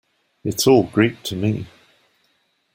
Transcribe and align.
It's 0.43 0.65
all 0.65 0.81
Greek 0.85 1.21
to 1.25 1.35
me. 1.35 1.67